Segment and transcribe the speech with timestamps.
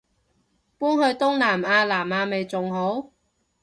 [0.03, 0.05] 搬去
[1.15, 3.11] 東南亞南亞咪仲好